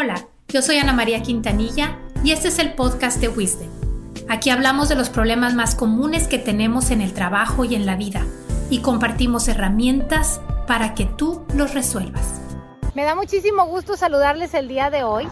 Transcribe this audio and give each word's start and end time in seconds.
Hola, 0.00 0.28
yo 0.46 0.62
soy 0.62 0.76
Ana 0.76 0.92
María 0.92 1.22
Quintanilla 1.22 1.98
y 2.22 2.30
este 2.30 2.46
es 2.46 2.60
el 2.60 2.74
podcast 2.74 3.20
de 3.20 3.26
Wisdom. 3.26 3.66
Aquí 4.28 4.48
hablamos 4.48 4.88
de 4.88 4.94
los 4.94 5.10
problemas 5.10 5.54
más 5.54 5.74
comunes 5.74 6.28
que 6.28 6.38
tenemos 6.38 6.92
en 6.92 7.00
el 7.00 7.12
trabajo 7.12 7.64
y 7.64 7.74
en 7.74 7.84
la 7.84 7.96
vida 7.96 8.24
y 8.70 8.80
compartimos 8.80 9.48
herramientas 9.48 10.40
para 10.68 10.94
que 10.94 11.04
tú 11.04 11.44
los 11.52 11.74
resuelvas. 11.74 12.40
Me 12.94 13.02
da 13.02 13.16
muchísimo 13.16 13.66
gusto 13.66 13.96
saludarles 13.96 14.54
el 14.54 14.68
día 14.68 14.88
de 14.88 15.02
hoy. 15.02 15.26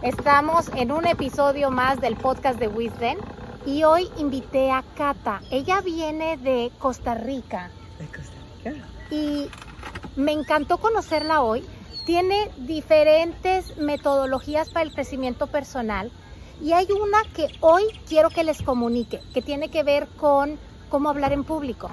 Estamos 0.00 0.70
en 0.76 0.92
un 0.92 1.06
episodio 1.06 1.70
más 1.70 2.00
del 2.00 2.16
podcast 2.16 2.58
de 2.58 2.68
Wisdom 2.68 3.18
y 3.66 3.84
hoy 3.84 4.08
invité 4.16 4.70
a 4.70 4.82
Cata. 4.96 5.42
Ella 5.50 5.82
viene 5.82 6.38
de 6.38 6.72
Costa 6.78 7.16
Rica. 7.16 7.70
De 7.98 8.06
Costa 8.06 8.32
Rica. 8.64 8.86
Y 9.10 9.50
me 10.16 10.32
encantó 10.32 10.78
conocerla 10.78 11.42
hoy 11.42 11.62
tiene 12.04 12.50
diferentes 12.58 13.76
metodologías 13.76 14.70
para 14.70 14.84
el 14.84 14.92
crecimiento 14.92 15.46
personal 15.46 16.10
y 16.62 16.72
hay 16.72 16.86
una 16.92 17.22
que 17.34 17.48
hoy 17.60 17.84
quiero 18.08 18.30
que 18.30 18.44
les 18.44 18.62
comunique, 18.62 19.20
que 19.32 19.42
tiene 19.42 19.70
que 19.70 19.82
ver 19.82 20.06
con 20.16 20.58
cómo 20.88 21.08
hablar 21.08 21.32
en 21.32 21.44
público. 21.44 21.90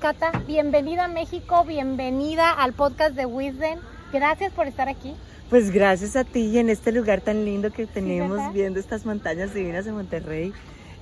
Cata, 0.00 0.32
bienvenida 0.46 1.04
a 1.04 1.08
México, 1.08 1.64
bienvenida 1.64 2.50
al 2.50 2.72
podcast 2.72 3.14
de 3.14 3.26
Wisdom. 3.26 3.78
Gracias 4.12 4.52
por 4.52 4.66
estar 4.66 4.88
aquí. 4.88 5.14
Pues 5.50 5.70
gracias 5.70 6.16
a 6.16 6.24
ti 6.24 6.46
y 6.46 6.58
en 6.58 6.70
este 6.70 6.92
lugar 6.92 7.20
tan 7.20 7.44
lindo 7.44 7.70
que 7.70 7.86
tenemos 7.86 8.52
viendo 8.52 8.80
estas 8.80 9.04
montañas 9.04 9.52
divinas 9.52 9.84
de 9.84 9.92
Monterrey. 9.92 10.52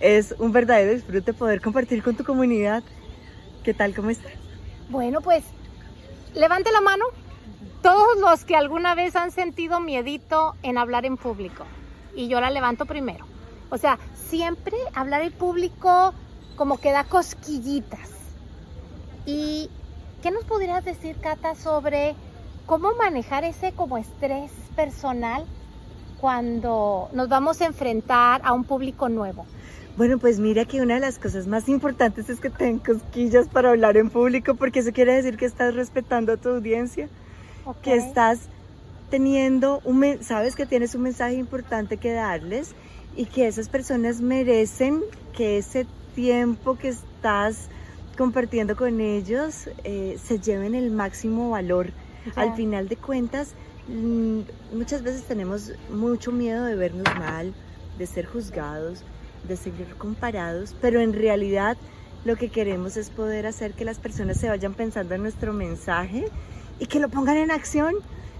Es 0.00 0.34
un 0.38 0.52
verdadero 0.52 0.92
disfrute 0.92 1.32
poder 1.32 1.60
compartir 1.60 2.02
con 2.02 2.16
tu 2.16 2.24
comunidad. 2.24 2.82
¿Qué 3.62 3.74
tal? 3.74 3.94
¿Cómo 3.94 4.10
estás? 4.10 4.32
Bueno, 4.88 5.20
pues 5.20 5.44
levante 6.34 6.72
la 6.72 6.80
mano 6.80 7.04
todos 7.82 8.18
los 8.20 8.44
que 8.44 8.56
alguna 8.56 8.94
vez 8.94 9.16
han 9.16 9.30
sentido 9.30 9.80
miedito 9.80 10.54
en 10.62 10.78
hablar 10.78 11.06
en 11.06 11.16
público. 11.16 11.64
Y 12.14 12.28
yo 12.28 12.40
la 12.40 12.50
levanto 12.50 12.86
primero. 12.86 13.24
O 13.70 13.78
sea, 13.78 13.98
siempre 14.28 14.76
hablar 14.94 15.22
en 15.22 15.32
público 15.32 16.14
como 16.56 16.78
que 16.78 16.92
da 16.92 17.04
cosquillitas. 17.04 18.10
¿Y 19.24 19.70
qué 20.22 20.30
nos 20.30 20.44
podrías 20.44 20.84
decir, 20.84 21.16
Cata, 21.20 21.54
sobre 21.54 22.14
cómo 22.66 22.94
manejar 22.94 23.44
ese 23.44 23.72
como 23.72 23.96
estrés 23.96 24.50
personal 24.76 25.44
cuando 26.20 27.08
nos 27.12 27.28
vamos 27.28 27.60
a 27.60 27.66
enfrentar 27.66 28.42
a 28.44 28.52
un 28.52 28.64
público 28.64 29.08
nuevo? 29.08 29.46
Bueno, 29.96 30.18
pues 30.18 30.38
mira 30.38 30.64
que 30.64 30.80
una 30.80 30.94
de 30.94 31.00
las 31.00 31.18
cosas 31.18 31.46
más 31.46 31.68
importantes 31.68 32.28
es 32.28 32.40
que 32.40 32.50
tengan 32.50 32.78
cosquillas 32.78 33.48
para 33.48 33.70
hablar 33.70 33.96
en 33.96 34.10
público, 34.10 34.54
porque 34.54 34.80
eso 34.80 34.92
quiere 34.92 35.14
decir 35.14 35.36
que 35.36 35.46
estás 35.46 35.74
respetando 35.74 36.32
a 36.32 36.36
tu 36.36 36.48
audiencia 36.50 37.08
que 37.82 37.94
estás 37.94 38.40
teniendo, 39.10 39.80
un, 39.84 40.18
sabes 40.22 40.54
que 40.54 40.66
tienes 40.66 40.94
un 40.94 41.02
mensaje 41.02 41.34
importante 41.34 41.96
que 41.96 42.12
darles 42.12 42.74
y 43.16 43.26
que 43.26 43.48
esas 43.48 43.68
personas 43.68 44.20
merecen 44.20 45.02
que 45.36 45.58
ese 45.58 45.86
tiempo 46.14 46.76
que 46.76 46.88
estás 46.88 47.68
compartiendo 48.16 48.76
con 48.76 49.00
ellos 49.00 49.68
eh, 49.84 50.18
se 50.22 50.38
lleven 50.38 50.74
el 50.74 50.90
máximo 50.90 51.50
valor. 51.50 51.92
Al 52.36 52.54
final 52.54 52.88
de 52.88 52.96
cuentas, 52.96 53.54
mm, 53.88 54.40
muchas 54.74 55.02
veces 55.02 55.24
tenemos 55.24 55.72
mucho 55.90 56.30
miedo 56.30 56.64
de 56.64 56.76
vernos 56.76 57.06
mal, 57.18 57.54
de 57.98 58.06
ser 58.06 58.26
juzgados, 58.26 59.02
de 59.48 59.56
ser 59.56 59.72
comparados, 59.96 60.76
pero 60.80 61.00
en 61.00 61.14
realidad 61.14 61.76
lo 62.24 62.36
que 62.36 62.50
queremos 62.50 62.98
es 62.98 63.08
poder 63.08 63.46
hacer 63.46 63.72
que 63.72 63.86
las 63.86 63.98
personas 63.98 64.36
se 64.36 64.48
vayan 64.48 64.74
pensando 64.74 65.14
en 65.14 65.22
nuestro 65.22 65.54
mensaje 65.54 66.26
y 66.80 66.86
que 66.86 66.98
lo 66.98 67.08
pongan 67.08 67.36
en 67.36 67.52
acción. 67.52 67.94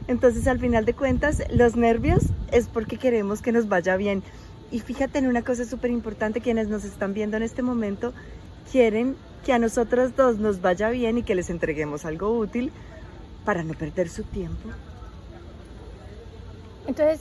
Entonces, 0.09 0.49
al 0.49 0.59
final 0.59 0.85
de 0.85 0.95
cuentas, 0.95 1.43
los 1.51 1.77
nervios 1.77 2.25
es 2.51 2.67
porque 2.67 2.97
queremos 2.97 3.43
que 3.43 3.53
nos 3.53 3.69
vaya 3.69 3.97
bien. 3.97 4.25
Y 4.73 4.81
fíjate 4.81 5.19
en 5.19 5.29
una 5.29 5.43
cosa 5.43 5.65
súper 5.65 5.91
importante, 5.91 6.41
quienes 6.41 6.69
nos 6.69 6.85
están 6.85 7.15
viendo 7.15 7.37
en 7.37 7.45
este 7.45 7.63
momento 7.63 8.13
quieren 8.73 9.15
que 9.45 9.53
a 9.53 9.59
nosotros 9.59 10.17
dos 10.17 10.39
nos 10.39 10.61
vaya 10.61 10.91
bien 10.91 11.19
y 11.19 11.23
que 11.23 11.35
les 11.35 11.51
entreguemos 11.51 12.05
algo 12.05 12.37
útil 12.37 12.73
para 13.45 13.63
no 13.63 13.75
perder 13.75 14.09
su 14.09 14.25
tiempo. 14.25 14.71
Entonces, 16.87 17.21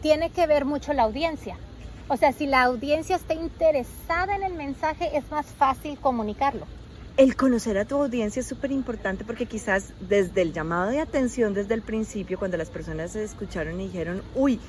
tiene 0.00 0.30
que 0.30 0.46
ver 0.46 0.64
mucho 0.64 0.92
la 0.92 1.02
audiencia. 1.02 1.56
O 2.08 2.16
sea, 2.16 2.32
si 2.32 2.46
la 2.46 2.62
audiencia 2.62 3.16
está 3.16 3.34
interesada 3.34 4.36
en 4.36 4.42
el 4.42 4.54
mensaje, 4.54 5.16
es 5.16 5.30
más 5.30 5.46
fácil 5.46 5.98
comunicarlo 5.98 6.66
el 7.18 7.34
conocer 7.34 7.76
a 7.78 7.84
tu 7.84 7.96
audiencia 7.96 8.40
es 8.40 8.46
súper 8.46 8.70
importante 8.70 9.24
porque 9.24 9.46
quizás 9.46 9.92
desde 10.00 10.40
el 10.40 10.52
llamado 10.52 10.88
de 10.88 11.00
atención, 11.00 11.52
desde 11.52 11.74
el 11.74 11.82
principio, 11.82 12.38
cuando 12.38 12.56
las 12.56 12.70
personas 12.70 13.10
se 13.10 13.24
escucharon 13.24 13.80
y 13.80 13.88
dijeron, 13.88 14.22
uy, 14.36 14.60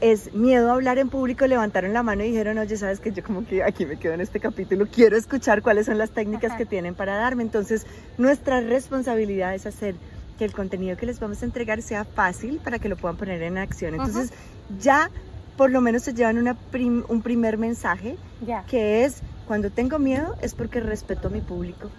es 0.00 0.32
miedo 0.34 0.70
a 0.70 0.74
hablar 0.74 0.98
en 0.98 1.08
público, 1.08 1.48
levantaron 1.48 1.92
la 1.92 2.04
mano 2.04 2.22
y 2.22 2.28
dijeron, 2.28 2.58
oye, 2.58 2.76
sabes 2.76 3.00
que 3.00 3.10
yo 3.10 3.24
como 3.24 3.44
que 3.44 3.64
aquí 3.64 3.86
me 3.86 3.96
quedo 3.96 4.14
en 4.14 4.20
este 4.20 4.38
capítulo, 4.38 4.86
quiero 4.86 5.16
escuchar 5.16 5.62
cuáles 5.62 5.86
son 5.86 5.98
las 5.98 6.10
técnicas 6.10 6.56
que 6.56 6.64
tienen 6.64 6.94
para 6.94 7.16
darme. 7.16 7.42
Entonces, 7.42 7.86
nuestra 8.18 8.60
responsabilidad 8.60 9.52
es 9.56 9.66
hacer 9.66 9.96
que 10.38 10.44
el 10.44 10.52
contenido 10.52 10.96
que 10.96 11.06
les 11.06 11.18
vamos 11.18 11.42
a 11.42 11.44
entregar 11.44 11.82
sea 11.82 12.04
fácil 12.04 12.60
para 12.62 12.78
que 12.78 12.88
lo 12.88 12.96
puedan 12.96 13.16
poner 13.16 13.42
en 13.42 13.58
acción. 13.58 13.94
Entonces, 13.94 14.32
ya 14.80 15.10
por 15.56 15.72
lo 15.72 15.80
menos 15.80 16.02
se 16.02 16.14
llevan 16.14 16.38
una 16.38 16.56
un 17.08 17.22
primer 17.22 17.58
mensaje 17.58 18.16
que 18.68 19.04
es 19.04 19.22
cuando 19.46 19.70
tengo 19.70 19.98
miedo 19.98 20.34
es 20.40 20.54
porque 20.54 20.80
respeto 20.80 21.28
a 21.28 21.30
mi 21.30 21.40
público. 21.40 21.90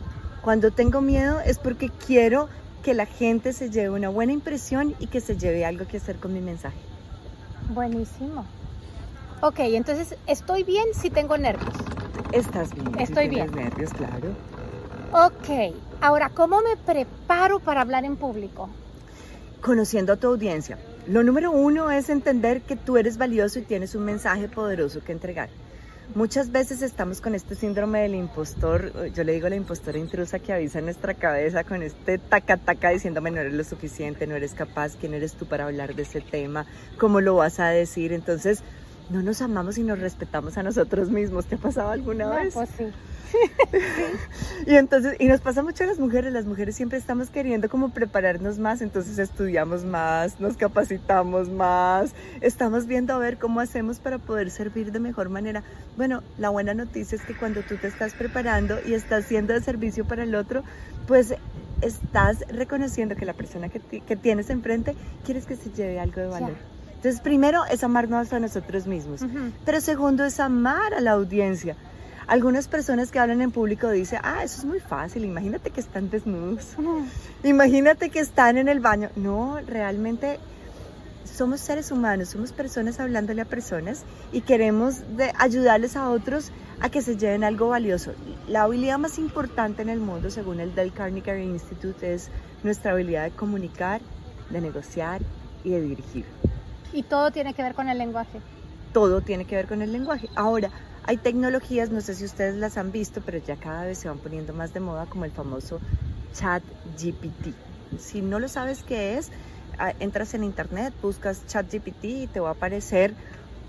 Cuando 0.41 0.72
tengo 0.72 1.01
miedo 1.01 1.39
es 1.39 1.57
porque 1.57 1.89
quiero 1.89 2.50
que 2.83 2.94
la 2.94 3.06
gente 3.06 3.53
se 3.53 3.69
lleve 3.69 3.89
una 3.89 4.09
buena 4.09 4.31
impresión 4.31 4.95
y 5.00 5.07
que 5.07 5.22
se 5.22 5.38
lleve 5.38 5.66
algo 5.66 5.88
que 5.88 5.97
hacer 5.97 6.17
con 6.17 6.34
mi 6.34 6.41
mensaje. 6.41 6.78
Buenísimo. 7.69 8.45
Ok, 9.41 9.59
entonces 9.59 10.16
estoy 10.28 10.63
bien 10.63 10.85
si 10.94 11.09
tengo 11.09 11.38
nervios. 11.38 11.73
Estás 12.31 12.73
bien. 12.73 13.00
Estoy 13.00 13.25
si 13.25 13.29
bien. 13.29 13.51
nervios, 13.51 13.91
claro. 13.91 14.29
Ok, 15.11 15.75
ahora, 16.01 16.29
¿cómo 16.29 16.61
me 16.61 16.78
preparo 16.78 17.59
para 17.59 17.81
hablar 17.81 18.05
en 18.05 18.16
público? 18.16 18.69
Conociendo 19.61 20.13
a 20.13 20.17
tu 20.17 20.28
audiencia. 20.28 20.78
Lo 21.07 21.23
número 21.23 21.51
uno 21.51 21.91
es 21.91 22.09
entender 22.09 22.61
que 22.61 22.75
tú 22.75 22.97
eres 22.97 23.17
valioso 23.17 23.59
y 23.59 23.63
tienes 23.63 23.95
un 23.95 24.03
mensaje 24.03 24.47
poderoso 24.47 25.01
que 25.03 25.11
entregar. 25.11 25.50
Muchas 26.13 26.51
veces 26.51 26.81
estamos 26.81 27.19
con 27.19 27.35
este 27.35 27.55
síndrome 27.55 28.01
del 28.01 28.16
impostor, 28.16 29.11
yo 29.11 29.23
le 29.23 29.33
digo 29.33 29.49
la 29.49 29.55
impostora 29.55 29.97
intrusa 29.97 30.39
que 30.39 30.53
avisa 30.53 30.79
en 30.79 30.85
nuestra 30.85 31.16
cabeza 31.16 31.63
con 31.63 31.81
este 31.81 32.19
taca 32.19 32.55
taca 32.57 32.91
diciéndome 32.91 33.31
no 33.31 33.41
eres 33.41 33.53
lo 33.53 33.63
suficiente, 33.63 34.27
no 34.27 34.35
eres 34.35 34.53
capaz, 34.53 34.95
quién 34.95 35.13
eres 35.13 35.33
tú 35.33 35.45
para 35.45 35.66
hablar 35.66 35.95
de 35.95 36.03
ese 36.03 36.21
tema, 36.21 36.67
cómo 36.97 37.19
lo 37.19 37.35
vas 37.35 37.59
a 37.59 37.67
decir. 37.69 38.13
Entonces, 38.13 38.63
no 39.09 39.21
nos 39.21 39.41
amamos 39.41 39.77
y 39.77 39.83
nos 39.83 39.99
respetamos 39.99 40.57
a 40.57 40.63
nosotros 40.63 41.09
mismos. 41.09 41.45
¿Te 41.45 41.55
ha 41.55 41.57
pasado 41.57 41.91
alguna 41.91 42.29
vez? 42.29 42.53
Pues 42.53 42.69
sí. 42.77 42.85
y 44.67 44.75
entonces, 44.75 45.16
y 45.19 45.27
nos 45.27 45.41
pasa 45.41 45.63
mucho 45.63 45.83
a 45.83 45.88
las 45.88 45.99
mujeres, 45.99 46.31
las 46.31 46.45
mujeres 46.45 46.75
siempre 46.75 46.97
estamos 46.97 47.29
queriendo 47.29 47.69
como 47.69 47.89
prepararnos 47.89 48.59
más, 48.59 48.81
entonces 48.81 49.17
estudiamos 49.19 49.83
más, 49.83 50.39
nos 50.39 50.57
capacitamos 50.57 51.49
más, 51.49 52.13
estamos 52.41 52.88
viendo 52.88 53.13
a 53.13 53.17
ver 53.17 53.38
cómo 53.38 53.59
hacemos 53.59 53.99
para 53.99 54.17
poder 54.17 54.51
servir 54.51 54.91
de 54.91 54.99
mejor 54.99 55.29
manera. 55.29 55.63
Bueno, 55.97 56.23
la 56.37 56.49
buena 56.49 56.73
noticia 56.73 57.16
es 57.16 57.23
que 57.23 57.35
cuando 57.35 57.61
tú 57.61 57.75
te 57.77 57.87
estás 57.87 58.13
preparando 58.13 58.77
y 58.85 58.93
estás 58.93 59.25
siendo 59.25 59.53
de 59.53 59.61
servicio 59.61 60.05
para 60.05 60.23
el 60.23 60.35
otro, 60.35 60.63
pues 61.07 61.35
estás 61.81 62.45
reconociendo 62.49 63.16
que 63.16 63.25
la 63.25 63.33
persona 63.33 63.69
que, 63.69 63.79
que 63.79 64.16
tienes 64.16 64.49
enfrente 64.49 64.95
quieres 65.25 65.45
que 65.45 65.55
se 65.55 65.72
lleve 65.72 65.99
algo 65.99 66.22
de 66.22 66.27
valor. 66.27 66.74
Entonces, 67.05 67.21
primero 67.21 67.63
es 67.66 67.83
amarnos 67.83 68.33
a 68.33 68.39
nosotros 68.39 68.88
mismos, 68.88 69.21
pero 69.63 69.79
segundo 69.79 70.25
es 70.25 70.39
amar 70.39 70.91
a 70.95 71.01
la 71.01 71.11
audiencia. 71.11 71.75
Algunas 72.25 72.67
personas 72.67 73.11
que 73.11 73.19
hablan 73.19 73.41
en 73.41 73.51
público 73.51 73.91
dicen, 73.91 74.21
ah, 74.23 74.43
eso 74.43 74.57
es 74.57 74.66
muy 74.66 74.79
fácil, 74.79 75.23
imagínate 75.23 75.69
que 75.69 75.81
están 75.81 76.09
desnudos, 76.09 76.69
imagínate 77.43 78.09
que 78.09 78.17
están 78.17 78.57
en 78.57 78.69
el 78.69 78.79
baño. 78.79 79.11
No, 79.16 79.59
realmente 79.67 80.39
somos 81.25 81.59
seres 81.59 81.91
humanos, 81.91 82.29
somos 82.29 82.52
personas 82.52 82.99
hablándole 82.99 83.43
a 83.43 83.46
personas 83.46 84.03
y 84.31 84.41
queremos 84.41 85.03
de 85.16 85.31
ayudarles 85.37 85.96
a 85.97 86.09
otros 86.09 86.52
a 86.79 86.90
que 86.90 87.03
se 87.03 87.17
lleven 87.17 87.43
algo 87.43 87.67
valioso. 87.67 88.13
La 88.47 88.63
habilidad 88.63 88.97
más 88.97 89.19
importante 89.19 89.84
en 89.84 89.90
el 89.90 89.99
mundo, 89.99 90.31
según 90.31 90.59
el 90.59 90.73
Del 90.73 90.91
Carnegie 90.91 91.43
Institute, 91.43 92.16
es 92.16 92.29
nuestra 92.63 92.93
habilidad 92.93 93.25
de 93.25 93.29
comunicar, 93.29 94.02
de 94.49 94.59
negociar 94.59 95.22
y 95.63 95.69
de 95.69 95.81
dirigir. 95.81 96.25
Y 96.95 97.03
todo 97.03 97.29
tiene 97.31 97.53
que 97.53 97.61
ver 97.61 97.75
con 97.75 97.89
el 97.89 97.97
lenguaje. 97.97 98.39
Todo 98.93 99.19
tiene 99.19 99.43
que 99.43 99.57
ver 99.57 99.67
con 99.67 99.81
el 99.81 99.91
lenguaje. 99.91 100.29
Ahora, 100.33 100.71
hay 101.03 101.17
tecnologías, 101.17 101.89
no 101.89 101.99
sé 101.99 102.15
si 102.15 102.23
ustedes 102.23 102.55
las 102.55 102.77
han 102.77 102.93
visto, 102.93 103.21
pero 103.23 103.37
ya 103.37 103.57
cada 103.57 103.83
vez 103.83 103.97
se 103.97 104.07
van 104.07 104.17
poniendo 104.17 104.53
más 104.53 104.73
de 104.73 104.79
moda 104.79 105.05
como 105.05 105.25
el 105.25 105.31
famoso 105.31 105.81
chat 106.33 106.63
GPT. 106.97 107.53
Si 107.99 108.21
no 108.21 108.39
lo 108.39 108.47
sabes 108.47 108.83
qué 108.83 109.17
es, 109.17 109.29
ah, 109.77 109.91
entras 109.99 110.33
en 110.35 110.45
internet, 110.45 110.93
buscas 111.01 111.45
chat 111.47 111.69
GPT 111.69 112.05
y 112.05 112.27
te 112.27 112.39
va 112.39 112.49
a 112.49 112.53
aparecer 112.53 113.13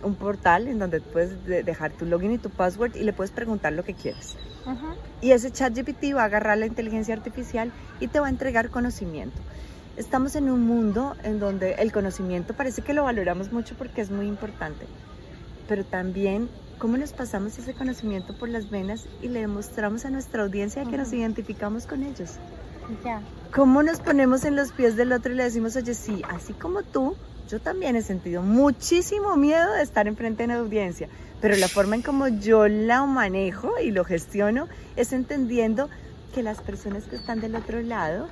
un 0.05 0.15
portal 0.15 0.69
en 0.69 0.79
donde 0.79 1.01
puedes 1.01 1.45
dejar 1.45 1.91
tu 1.91 2.07
login 2.07 2.31
y 2.31 2.39
tu 2.39 2.51
password 2.51 2.95
y 2.95 3.03
le 3.03 3.13
puedes 3.13 3.33
preguntar 3.33 3.73
lo 3.73 3.83
que 3.83 3.95
quieres. 3.95 4.37
Y 5.21 5.33
ese 5.33 5.51
chat 5.51 5.77
GPT 5.77 6.15
va 6.15 6.23
a 6.23 6.27
agarrar 6.27 6.59
la 6.59 6.67
inteligencia 6.67 7.15
artificial 7.15 7.73
y 7.99 8.07
te 8.07 8.21
va 8.21 8.27
a 8.27 8.31
entregar 8.31 8.71
conocimiento. 8.71 9.41
Estamos 9.97 10.37
en 10.37 10.51
un 10.51 10.63
mundo 10.63 11.17
en 11.23 11.39
donde 11.39 11.75
el 11.75 11.93
conocimiento 11.93 12.55
parece 12.55 12.83
que 12.83 12.95
lo 12.95 13.05
valoramos 13.05 13.53
mucho 13.53 13.75
porque 13.77 14.01
es 14.01 14.11
muy 14.11 14.27
importante, 14.27 14.87
pero 15.69 15.85
también 15.85 16.49
cómo 16.79 16.97
nos 16.97 17.13
pasamos 17.13 17.59
ese 17.59 17.75
conocimiento 17.75 18.37
por 18.37 18.49
las 18.49 18.71
venas 18.71 19.07
y 19.23 19.29
le 19.29 19.41
demostramos 19.41 20.05
a 20.05 20.11
nuestra 20.11 20.43
audiencia 20.43 20.85
que 20.85 20.99
nos 20.99 21.13
identificamos 21.13 21.87
con 21.87 22.03
ellos. 22.03 22.35
Ya. 23.05 23.21
¿Cómo 23.55 23.83
nos 23.83 24.01
ponemos 24.01 24.45
en 24.45 24.55
los 24.55 24.73
pies 24.73 24.97
del 24.97 25.13
otro 25.13 25.33
y 25.33 25.37
le 25.37 25.45
decimos, 25.45 25.75
oye, 25.77 25.95
sí, 25.95 26.23
así 26.29 26.53
como 26.53 26.83
tú, 26.83 27.17
yo 27.49 27.61
también 27.61 27.97
he 27.97 28.03
sentido 28.03 28.43
muchísimo 28.43 29.37
miedo 29.37 29.73
de 29.73 29.83
estar 29.83 30.07
enfrente 30.07 30.43
de 30.43 30.53
una 30.53 30.59
audiencia, 30.59 31.09
pero 31.41 31.57
la 31.57 31.69
forma 31.69 31.97
en 31.97 32.03
como 32.03 32.29
yo 32.29 32.69
la 32.69 33.05
manejo 33.07 33.73
y 33.83 33.91
lo 33.91 34.05
gestiono 34.05 34.69
es 34.97 35.13
entendiendo 35.13 35.89
que 36.35 36.43
las 36.43 36.61
personas 36.61 37.05
que 37.05 37.17
están 37.17 37.41
del 37.41 37.57
otro 37.57 37.81
lado 37.81 38.29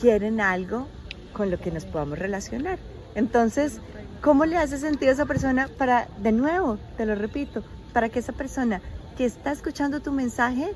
quieren 0.00 0.40
algo 0.40 0.86
con 1.32 1.50
lo 1.50 1.58
que 1.58 1.70
nos 1.70 1.84
podamos 1.84 2.18
relacionar. 2.18 2.78
Entonces, 3.14 3.80
¿cómo 4.20 4.44
le 4.44 4.56
hace 4.56 4.78
sentido 4.78 5.10
a 5.10 5.14
esa 5.14 5.26
persona 5.26 5.68
para, 5.78 6.08
de 6.18 6.32
nuevo, 6.32 6.78
te 6.96 7.06
lo 7.06 7.14
repito, 7.14 7.62
para 7.92 8.08
que 8.08 8.18
esa 8.18 8.32
persona 8.32 8.80
que 9.16 9.24
está 9.24 9.52
escuchando 9.52 10.00
tu 10.00 10.12
mensaje 10.12 10.74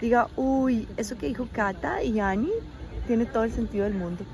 diga, 0.00 0.28
uy, 0.36 0.86
eso 0.96 1.16
que 1.16 1.26
dijo 1.26 1.48
Cata 1.52 2.02
y 2.02 2.20
Ani 2.20 2.50
tiene 3.06 3.26
todo 3.26 3.44
el 3.44 3.52
sentido 3.52 3.84
del 3.84 3.94
mundo. 3.94 4.24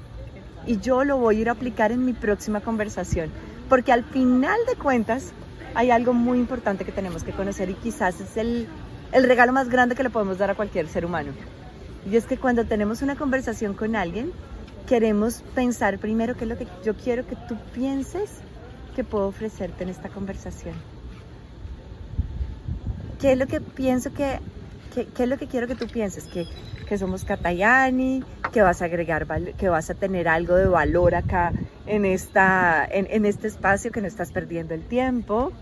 Y 0.66 0.78
yo 0.80 1.04
lo 1.04 1.18
voy 1.18 1.36
a 1.36 1.40
ir 1.40 1.48
a 1.48 1.52
aplicar 1.52 1.92
en 1.92 2.04
mi 2.04 2.12
próxima 2.12 2.60
conversación. 2.60 3.30
Porque 3.68 3.92
al 3.92 4.04
final 4.04 4.58
de 4.66 4.76
cuentas 4.76 5.32
hay 5.74 5.90
algo 5.90 6.12
muy 6.12 6.38
importante 6.38 6.84
que 6.84 6.92
tenemos 6.92 7.24
que 7.24 7.32
conocer 7.32 7.70
y 7.70 7.74
quizás 7.74 8.20
es 8.20 8.36
el, 8.36 8.66
el 9.12 9.24
regalo 9.24 9.52
más 9.52 9.68
grande 9.68 9.94
que 9.94 10.02
le 10.02 10.10
podemos 10.10 10.38
dar 10.38 10.50
a 10.50 10.54
cualquier 10.54 10.88
ser 10.88 11.04
humano. 11.04 11.32
Y 12.10 12.16
es 12.16 12.26
que 12.26 12.36
cuando 12.36 12.64
tenemos 12.64 13.02
una 13.02 13.16
conversación 13.16 13.74
con 13.74 13.96
alguien, 13.96 14.32
queremos 14.86 15.42
pensar 15.54 15.98
primero 15.98 16.34
qué 16.36 16.44
es 16.44 16.50
lo 16.50 16.58
que 16.58 16.66
yo 16.84 16.94
quiero 16.94 17.26
que 17.26 17.36
tú 17.48 17.56
pienses 17.74 18.30
que 18.94 19.04
puedo 19.04 19.26
ofrecerte 19.26 19.84
en 19.84 19.90
esta 19.90 20.08
conversación. 20.08 20.74
¿Qué 23.20 23.32
es 23.32 23.38
lo 23.38 23.46
que 23.46 23.60
pienso 23.60 24.12
que, 24.12 24.38
qué 24.94 25.22
es 25.22 25.28
lo 25.28 25.38
que 25.38 25.46
quiero 25.46 25.66
que 25.66 25.74
tú 25.74 25.86
pienses? 25.86 26.24
Que, 26.24 26.46
que 26.86 26.98
somos 26.98 27.24
Catayani, 27.24 28.22
que 28.52 28.60
vas 28.62 28.82
a 28.82 28.84
agregar, 28.84 29.26
que 29.56 29.68
vas 29.68 29.90
a 29.90 29.94
tener 29.94 30.28
algo 30.28 30.54
de 30.54 30.66
valor 30.66 31.14
acá 31.14 31.52
en, 31.86 32.04
esta, 32.04 32.84
en, 32.84 33.06
en 33.10 33.24
este 33.24 33.48
espacio, 33.48 33.90
que 33.90 34.00
no 34.00 34.06
estás 34.06 34.30
perdiendo 34.30 34.74
el 34.74 34.82
tiempo. 34.82 35.52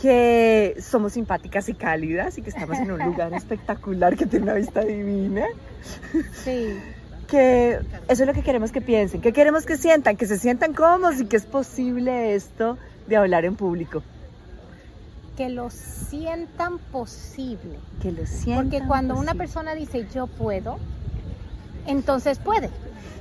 Que 0.00 0.76
somos 0.80 1.14
simpáticas 1.14 1.68
y 1.68 1.74
cálidas 1.74 2.38
y 2.38 2.42
que 2.42 2.50
estamos 2.50 2.78
en 2.78 2.92
un 2.92 3.04
lugar 3.04 3.32
espectacular 3.34 4.16
que 4.16 4.26
tiene 4.26 4.44
una 4.44 4.54
vista 4.54 4.82
divina. 4.82 5.46
Sí 6.44 6.78
que 7.28 7.78
eso 8.08 8.22
es 8.22 8.26
lo 8.26 8.32
que 8.32 8.42
queremos 8.42 8.72
que 8.72 8.80
piensen, 8.80 9.20
que 9.20 9.32
queremos 9.32 9.66
que 9.66 9.76
sientan, 9.76 10.16
que 10.16 10.26
se 10.26 10.38
sientan 10.38 10.72
cómodos 10.72 11.20
y 11.20 11.26
que 11.26 11.36
es 11.36 11.44
posible 11.44 12.34
esto 12.34 12.78
de 13.06 13.16
hablar 13.16 13.44
en 13.44 13.54
público. 13.54 14.02
Que 15.36 15.48
lo 15.50 15.70
sientan 15.70 16.78
posible. 16.78 17.78
Que 18.02 18.10
lo 18.10 18.26
sientan. 18.26 18.70
Porque 18.70 18.86
cuando 18.86 19.16
una 19.16 19.34
persona 19.34 19.74
dice 19.74 20.08
yo 20.12 20.26
puedo, 20.26 20.78
entonces 21.86 22.38
puede. 22.38 22.70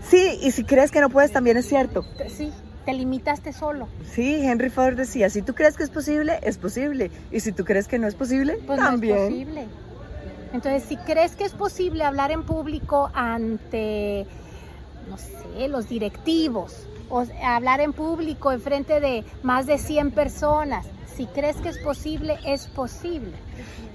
Sí, 0.09 0.39
y 0.41 0.51
si 0.51 0.63
crees 0.63 0.89
que 0.89 1.01
no 1.01 1.09
puedes 1.09 1.31
también 1.31 1.57
es 1.57 1.67
cierto. 1.67 2.03
Sí, 2.29 2.51
te 2.87 2.93
limitaste 2.93 3.51
solo. 3.51 3.89
Sí, 4.09 4.45
Henry 4.45 4.69
Ford 4.69 4.95
decía, 4.95 5.29
si 5.29 5.41
tú 5.41 5.53
crees 5.53 5.75
que 5.75 5.83
es 5.83 5.89
posible, 5.89 6.39
es 6.41 6.57
posible. 6.57 7.11
Y 7.33 7.41
si 7.41 7.51
tú 7.51 7.65
crees 7.65 7.85
que 7.85 7.99
no 7.99 8.07
es 8.07 8.15
posible, 8.15 8.59
pues 8.65 8.79
también. 8.79 9.17
No 9.17 9.23
es 9.23 9.29
posible. 9.29 9.65
Entonces, 10.53 10.83
si 10.87 10.95
crees 10.95 11.35
que 11.35 11.43
es 11.43 11.51
posible 11.51 12.05
hablar 12.05 12.31
en 12.31 12.43
público 12.43 13.11
ante, 13.13 14.25
no 15.09 15.17
sé, 15.17 15.67
los 15.67 15.89
directivos, 15.89 16.87
o 17.09 17.25
hablar 17.43 17.81
en 17.81 17.91
público 17.91 18.53
en 18.53 18.61
frente 18.61 19.01
de 19.01 19.25
más 19.43 19.65
de 19.65 19.79
100 19.79 20.11
personas, 20.11 20.85
si 21.17 21.25
crees 21.25 21.57
que 21.57 21.69
es 21.69 21.79
posible, 21.79 22.37
es 22.45 22.67
posible. 22.67 23.31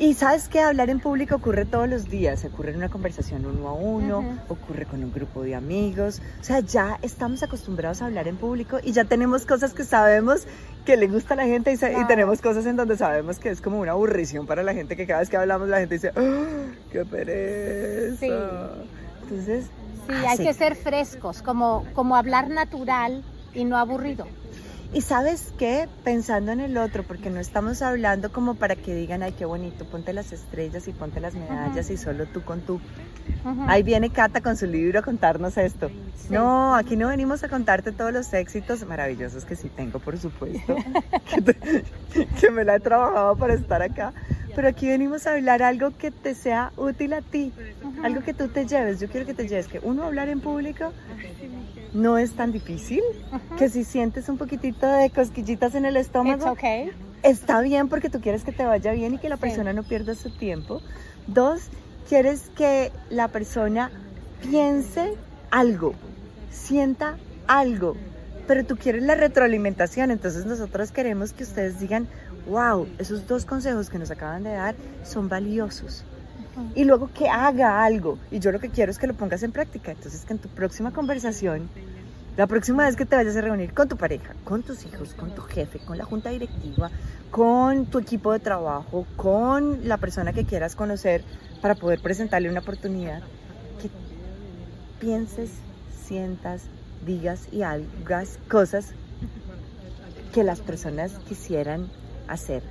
Y 0.00 0.14
sabes 0.14 0.48
que 0.48 0.58
hablar 0.58 0.90
en 0.90 0.98
público 0.98 1.36
ocurre 1.36 1.64
todos 1.64 1.88
los 1.88 2.08
días, 2.08 2.44
ocurre 2.44 2.72
en 2.72 2.78
una 2.78 2.88
conversación 2.88 3.46
uno 3.46 3.68
a 3.68 3.72
uno, 3.74 4.38
ocurre 4.48 4.86
con 4.86 5.04
un 5.04 5.12
grupo 5.12 5.42
de 5.42 5.54
amigos, 5.54 6.20
o 6.40 6.44
sea, 6.44 6.58
ya 6.58 6.98
estamos 7.00 7.44
acostumbrados 7.44 8.02
a 8.02 8.06
hablar 8.06 8.26
en 8.26 8.36
público 8.36 8.78
y 8.82 8.90
ya 8.90 9.04
tenemos 9.04 9.46
cosas 9.46 9.72
que 9.72 9.84
sabemos 9.84 10.48
que 10.84 10.96
le 10.96 11.06
gusta 11.06 11.34
a 11.34 11.36
la 11.36 11.44
gente 11.44 11.72
y, 11.72 12.06
tenemos 12.06 12.40
cosas 12.40 12.66
en 12.66 12.74
donde 12.74 12.96
sabemos 12.96 13.38
que 13.38 13.50
es 13.50 13.60
como 13.60 13.78
una 13.78 13.92
aburrición 13.92 14.48
para 14.48 14.64
la 14.64 14.74
gente 14.74 14.96
que 14.96 15.06
cada 15.06 15.20
vez 15.20 15.30
que 15.30 15.36
hablamos 15.36 15.68
la 15.68 15.78
gente 15.78 15.94
dice, 15.94 16.10
¡Ah, 16.16 16.72
¡qué 16.90 17.04
pereza! 17.04 18.16
Sí. 18.18 18.30
Entonces... 19.22 19.66
Sí, 20.08 20.14
hay 20.26 20.38
que 20.38 20.52
ser 20.52 20.74
frescos, 20.74 21.42
como, 21.42 21.86
como 21.94 22.16
hablar 22.16 22.50
natural 22.50 23.22
y 23.54 23.64
no 23.64 23.76
aburrido. 23.76 24.26
Y 24.94 25.00
sabes 25.00 25.54
qué, 25.56 25.88
pensando 26.04 26.52
en 26.52 26.60
el 26.60 26.76
otro, 26.76 27.02
porque 27.02 27.30
no 27.30 27.40
estamos 27.40 27.80
hablando 27.80 28.30
como 28.30 28.56
para 28.56 28.76
que 28.76 28.94
digan, 28.94 29.22
ay, 29.22 29.32
qué 29.32 29.46
bonito, 29.46 29.86
ponte 29.86 30.12
las 30.12 30.32
estrellas 30.32 30.86
y 30.86 30.92
ponte 30.92 31.18
las 31.18 31.34
medallas 31.34 31.88
y 31.88 31.96
solo 31.96 32.26
tú 32.26 32.42
con 32.42 32.60
tú. 32.60 32.78
Ahí 33.68 33.82
viene 33.82 34.10
Cata 34.10 34.42
con 34.42 34.56
su 34.56 34.66
libro 34.66 34.98
a 34.98 35.02
contarnos 35.02 35.56
esto. 35.56 35.90
No, 36.28 36.74
aquí 36.74 36.96
no 36.96 37.08
venimos 37.08 37.42
a 37.42 37.48
contarte 37.48 37.92
todos 37.92 38.12
los 38.12 38.32
éxitos 38.34 38.86
maravillosos 38.86 39.46
que 39.46 39.56
sí 39.56 39.70
tengo, 39.74 39.98
por 39.98 40.18
supuesto, 40.18 40.76
que, 42.40 42.50
me 42.50 42.64
la 42.64 42.76
he 42.76 42.80
trabajado 42.80 43.36
para 43.36 43.54
estar 43.54 43.80
acá. 43.80 44.12
Pero 44.54 44.68
aquí 44.68 44.88
venimos 44.88 45.26
a 45.26 45.32
hablar 45.32 45.62
algo 45.62 45.96
que 45.96 46.10
te 46.10 46.34
sea 46.34 46.72
útil 46.76 47.14
a 47.14 47.22
ti, 47.22 47.52
algo 48.02 48.22
que 48.22 48.34
tú 48.34 48.48
te 48.48 48.66
lleves. 48.66 49.00
Yo 49.00 49.08
quiero 49.08 49.26
que 49.26 49.34
te 49.34 49.48
lleves 49.48 49.68
que 49.68 49.80
uno 49.82 50.04
hablar 50.04 50.28
en 50.28 50.40
público 50.40 50.92
no 51.92 52.18
es 52.18 52.32
tan 52.32 52.52
difícil, 52.52 53.02
que 53.58 53.68
si 53.68 53.84
sientes 53.84 54.28
un 54.28 54.38
poquitito 54.38 54.86
de 54.86 55.10
cosquillitas 55.10 55.74
en 55.74 55.84
el 55.84 55.96
estómago, 55.96 56.56
está 57.22 57.60
bien 57.60 57.88
porque 57.88 58.08
tú 58.08 58.20
quieres 58.20 58.44
que 58.44 58.52
te 58.52 58.64
vaya 58.64 58.92
bien 58.92 59.14
y 59.14 59.18
que 59.18 59.28
la 59.28 59.36
persona 59.36 59.72
no 59.72 59.82
pierda 59.82 60.14
su 60.14 60.30
tiempo. 60.36 60.80
Dos, 61.26 61.68
quieres 62.08 62.50
que 62.56 62.92
la 63.10 63.28
persona 63.28 63.90
piense 64.40 65.14
algo, 65.50 65.94
sienta 66.50 67.18
algo, 67.46 67.94
pero 68.46 68.64
tú 68.64 68.76
quieres 68.76 69.02
la 69.02 69.14
retroalimentación, 69.14 70.10
entonces 70.10 70.46
nosotros 70.46 70.90
queremos 70.90 71.32
que 71.32 71.44
ustedes 71.44 71.78
digan, 71.78 72.08
wow, 72.48 72.88
esos 72.98 73.26
dos 73.26 73.44
consejos 73.44 73.88
que 73.88 73.98
nos 73.98 74.10
acaban 74.10 74.42
de 74.42 74.50
dar 74.50 74.74
son 75.04 75.28
valiosos 75.28 76.04
y 76.74 76.84
luego 76.84 77.10
que 77.12 77.28
haga 77.28 77.84
algo. 77.84 78.18
Y 78.30 78.38
yo 78.38 78.52
lo 78.52 78.60
que 78.60 78.70
quiero 78.70 78.90
es 78.90 78.98
que 78.98 79.06
lo 79.06 79.14
pongas 79.14 79.42
en 79.42 79.52
práctica. 79.52 79.92
Entonces, 79.92 80.24
que 80.24 80.32
en 80.32 80.38
tu 80.38 80.48
próxima 80.48 80.92
conversación, 80.92 81.68
la 82.36 82.46
próxima 82.46 82.84
vez 82.84 82.96
que 82.96 83.04
te 83.04 83.14
vayas 83.14 83.36
a 83.36 83.40
reunir 83.40 83.74
con 83.74 83.88
tu 83.88 83.96
pareja, 83.96 84.34
con 84.44 84.62
tus 84.62 84.86
hijos, 84.86 85.14
con 85.14 85.34
tu 85.34 85.42
jefe, 85.42 85.78
con 85.80 85.98
la 85.98 86.04
junta 86.04 86.30
directiva, 86.30 86.90
con 87.30 87.86
tu 87.86 87.98
equipo 87.98 88.32
de 88.32 88.40
trabajo, 88.40 89.06
con 89.16 89.86
la 89.86 89.98
persona 89.98 90.32
que 90.32 90.44
quieras 90.44 90.74
conocer 90.74 91.24
para 91.60 91.74
poder 91.74 92.00
presentarle 92.00 92.48
una 92.48 92.60
oportunidad, 92.60 93.22
que 93.80 93.90
pienses, 94.98 95.50
sientas, 96.06 96.62
digas 97.04 97.48
y 97.52 97.62
hagas 97.62 98.38
cosas 98.48 98.94
que 100.32 100.42
las 100.42 100.60
personas 100.60 101.12
quisieran 101.28 101.90
hacer 102.28 102.62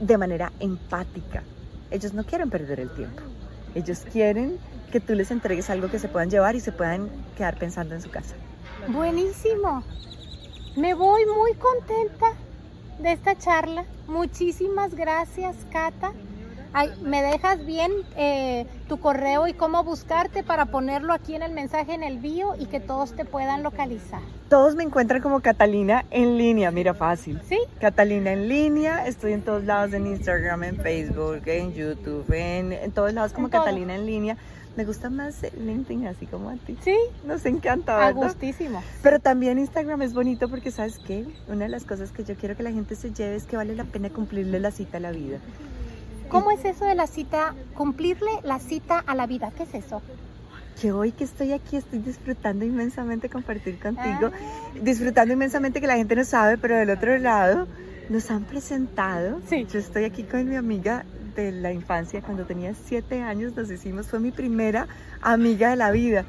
de 0.00 0.18
manera 0.18 0.52
empática, 0.58 1.44
ellos 1.94 2.12
no 2.12 2.24
quieren 2.24 2.50
perder 2.50 2.80
el 2.80 2.90
tiempo. 2.94 3.22
Ellos 3.74 4.04
quieren 4.12 4.58
que 4.92 5.00
tú 5.00 5.14
les 5.14 5.30
entregues 5.30 5.70
algo 5.70 5.90
que 5.90 5.98
se 5.98 6.08
puedan 6.08 6.30
llevar 6.30 6.54
y 6.56 6.60
se 6.60 6.72
puedan 6.72 7.08
quedar 7.36 7.58
pensando 7.58 7.94
en 7.94 8.02
su 8.02 8.10
casa. 8.10 8.34
Buenísimo. 8.88 9.82
Me 10.76 10.94
voy 10.94 11.22
muy 11.26 11.54
contenta 11.54 12.32
de 12.98 13.12
esta 13.12 13.36
charla. 13.36 13.84
Muchísimas 14.06 14.94
gracias, 14.94 15.56
Cata 15.70 16.12
me 17.02 17.22
dejas 17.22 17.64
bien 17.64 17.92
eh, 18.16 18.66
tu 18.88 18.98
correo 18.98 19.46
y 19.46 19.54
cómo 19.54 19.84
buscarte 19.84 20.42
para 20.42 20.66
ponerlo 20.66 21.12
aquí 21.12 21.34
en 21.34 21.42
el 21.42 21.52
mensaje 21.52 21.94
en 21.94 22.02
el 22.02 22.18
bio 22.18 22.54
y 22.58 22.66
que 22.66 22.80
todos 22.80 23.12
te 23.14 23.24
puedan 23.24 23.62
localizar. 23.62 24.20
Todos 24.48 24.74
me 24.74 24.82
encuentran 24.82 25.22
como 25.22 25.40
Catalina 25.40 26.04
en 26.10 26.36
línea, 26.36 26.70
mira 26.70 26.94
fácil. 26.94 27.40
Sí. 27.48 27.58
Catalina 27.80 28.32
en 28.32 28.48
línea, 28.48 29.06
estoy 29.06 29.32
en 29.32 29.42
todos 29.42 29.64
lados, 29.64 29.92
en 29.94 30.06
Instagram, 30.06 30.64
en 30.64 30.76
Facebook, 30.76 31.42
en 31.46 31.72
YouTube, 31.72 32.26
en, 32.32 32.92
todos 32.92 33.12
lados 33.12 33.32
como 33.32 33.48
Catalina 33.50 33.94
en 33.94 34.06
línea. 34.06 34.36
Me 34.76 34.84
gusta 34.84 35.08
más 35.08 35.40
LinkedIn 35.56 36.08
así 36.08 36.26
como 36.26 36.50
a 36.50 36.56
ti. 36.56 36.76
Sí. 36.82 36.96
Nos 37.24 37.46
encanta, 37.46 37.94
¿verdad? 37.94 38.24
A 38.24 38.26
gustísimo. 38.26 38.82
Pero 39.02 39.20
también 39.20 39.58
Instagram 39.60 40.02
es 40.02 40.12
bonito 40.12 40.48
porque, 40.48 40.72
¿sabes 40.72 40.98
qué? 40.98 41.24
Una 41.46 41.66
de 41.66 41.70
las 41.70 41.84
cosas 41.84 42.10
que 42.10 42.24
yo 42.24 42.34
quiero 42.34 42.56
que 42.56 42.64
la 42.64 42.72
gente 42.72 42.96
se 42.96 43.12
lleve 43.12 43.36
es 43.36 43.44
que 43.44 43.56
vale 43.56 43.76
la 43.76 43.84
pena 43.84 44.10
cumplirle 44.10 44.58
la 44.58 44.72
cita 44.72 44.96
a 44.96 45.00
la 45.00 45.12
vida. 45.12 45.38
¿Cómo 46.34 46.50
es 46.50 46.64
eso 46.64 46.84
de 46.84 46.96
la 46.96 47.06
cita, 47.06 47.54
cumplirle 47.74 48.28
la 48.42 48.58
cita 48.58 48.98
a 48.98 49.14
la 49.14 49.28
vida? 49.28 49.52
¿Qué 49.56 49.62
es 49.62 49.74
eso? 49.74 50.02
que 50.80 50.90
hoy 50.90 51.12
que 51.12 51.22
estoy 51.22 51.52
aquí 51.52 51.76
estoy 51.76 52.00
disfrutando 52.00 52.64
inmensamente 52.64 53.28
compartir 53.28 53.78
contigo, 53.78 54.32
ah. 54.32 54.78
disfrutando 54.82 55.32
inmensamente 55.32 55.80
que 55.80 55.86
la 55.86 55.94
gente 55.94 56.16
no 56.16 56.24
sabe, 56.24 56.58
pero 56.58 56.76
del 56.76 56.90
otro 56.90 57.16
lado 57.18 57.68
nos 58.08 58.28
han 58.32 58.42
presentado. 58.42 59.40
Sí. 59.48 59.64
Yo 59.72 59.78
estoy 59.78 60.02
aquí 60.02 60.24
con 60.24 60.48
mi 60.48 60.56
amiga 60.56 61.04
de 61.36 61.52
la 61.52 61.72
infancia, 61.72 62.20
cuando 62.20 62.44
tenía 62.44 62.74
siete 62.74 63.22
años 63.22 63.54
nos 63.54 63.70
hicimos, 63.70 64.08
fue 64.08 64.18
mi 64.18 64.32
primera 64.32 64.88
amiga 65.22 65.70
de 65.70 65.76
la 65.76 65.92
vida. 65.92 66.24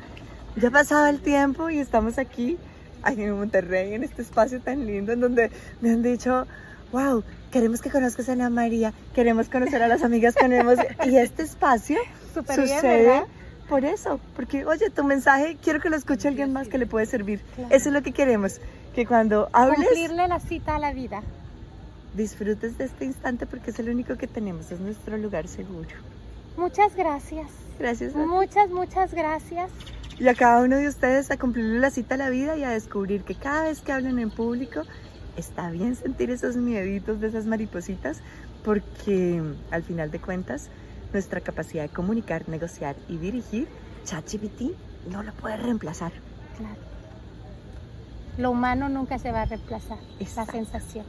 Ya 0.55 0.67
ha 0.67 0.71
pasado 0.71 1.07
el 1.07 1.21
tiempo 1.21 1.71
y 1.71 1.79
estamos 1.79 2.19
aquí, 2.19 2.59
aquí 3.01 3.23
en 3.23 3.35
Monterrey, 3.35 3.95
en 3.95 4.03
este 4.03 4.21
espacio 4.21 4.61
tan 4.61 4.85
lindo, 4.85 5.11
en 5.13 5.21
donde 5.21 5.49
me 5.81 5.89
han 5.89 6.03
dicho, 6.03 6.45
wow, 6.91 7.23
queremos 7.51 7.81
que 7.81 7.89
conozcas 7.89 8.29
a 8.29 8.33
Ana 8.33 8.49
María, 8.49 8.93
queremos 9.13 9.49
conocer 9.49 9.81
a 9.81 9.87
las 9.87 10.03
amigas, 10.03 10.35
queremos... 10.35 10.77
y 11.05 11.17
este 11.17 11.43
espacio 11.43 11.97
sucede 12.33 13.23
por 13.69 13.83
eso, 13.83 14.19
porque, 14.35 14.65
oye, 14.65 14.89
tu 14.89 15.03
mensaje 15.03 15.57
quiero 15.61 15.79
que 15.79 15.89
lo 15.89 15.95
escuche 15.95 16.27
alguien 16.27 16.53
más 16.53 16.67
que 16.67 16.77
le 16.77 16.85
puede 16.85 17.05
servir. 17.05 17.41
Eso 17.69 17.89
es 17.89 17.93
lo 17.93 18.03
que 18.03 18.11
queremos, 18.11 18.59
que 18.93 19.05
cuando 19.05 19.49
hables... 19.53 19.87
Cumplirle 19.87 20.27
la 20.27 20.39
cita 20.39 20.75
a 20.75 20.79
la 20.79 20.93
vida. 20.93 21.23
Disfrutes 22.13 22.77
de 22.77 22.85
este 22.85 23.05
instante 23.05 23.45
porque 23.45 23.71
es 23.71 23.79
el 23.79 23.89
único 23.89 24.17
que 24.17 24.27
tenemos, 24.27 24.71
es 24.71 24.79
nuestro 24.79 25.17
lugar 25.17 25.47
seguro. 25.47 25.89
Muchas 26.57 26.95
gracias. 26.95 27.47
Gracias. 27.79 28.15
muchas, 28.15 28.69
muchas 28.69 29.13
gracias. 29.13 29.69
Y 30.17 30.27
a 30.29 30.33
cada 30.33 30.61
uno 30.61 30.77
de 30.77 30.87
ustedes 30.87 31.29
a 31.29 31.37
cumplirle 31.37 31.79
la 31.79 31.89
cita 31.89 32.15
a 32.15 32.17
la 32.17 32.29
vida 32.29 32.55
y 32.55 32.63
a 32.63 32.69
descubrir 32.69 33.23
que 33.23 33.35
cada 33.35 33.63
vez 33.63 33.81
que 33.81 33.91
hablen 33.91 34.19
en 34.19 34.31
público 34.31 34.83
está 35.37 35.69
bien 35.69 35.95
sentir 35.95 36.29
esos 36.29 36.55
mieditos 36.55 37.19
de 37.19 37.27
esas 37.27 37.45
maripositas 37.45 38.21
porque 38.63 39.41
al 39.71 39.83
final 39.83 40.11
de 40.11 40.19
cuentas 40.19 40.69
nuestra 41.13 41.41
capacidad 41.41 41.83
de 41.83 41.89
comunicar, 41.89 42.49
negociar 42.49 42.95
y 43.07 43.17
dirigir, 43.17 43.67
ChatGPT 44.05 44.71
no 45.11 45.23
lo 45.23 45.31
puede 45.33 45.57
reemplazar. 45.57 46.11
Claro. 46.57 46.75
Lo 48.37 48.51
humano 48.51 48.89
nunca 48.89 49.17
se 49.17 49.31
va 49.31 49.43
a 49.43 49.45
reemplazar, 49.45 49.97
esa 50.19 50.45
sensación. 50.45 51.05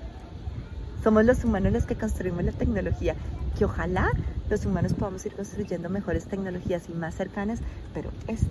Somos 1.02 1.24
los 1.24 1.44
humanos 1.44 1.72
los 1.72 1.86
que 1.86 1.96
construimos 1.96 2.44
la 2.44 2.52
tecnología, 2.52 3.16
que 3.58 3.64
ojalá 3.64 4.10
los 4.48 4.64
humanos 4.64 4.94
podamos 4.94 5.24
ir 5.26 5.34
construyendo 5.34 5.88
mejores 5.88 6.26
tecnologías 6.26 6.88
y 6.88 6.92
más 6.92 7.14
cercanas, 7.14 7.60
pero 7.92 8.10
esto. 8.28 8.46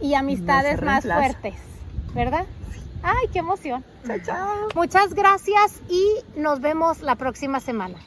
Y 0.00 0.14
amistades 0.14 0.80
más 0.82 1.04
fuertes, 1.04 1.54
¿verdad? 2.14 2.46
¡Ay, 3.04 3.28
qué 3.32 3.40
emoción! 3.40 3.84
Chao, 4.06 4.18
chao. 4.24 4.68
Muchas 4.74 5.12
gracias 5.12 5.82
y 5.88 6.20
nos 6.36 6.60
vemos 6.60 7.02
la 7.02 7.16
próxima 7.16 7.60
semana. 7.60 7.98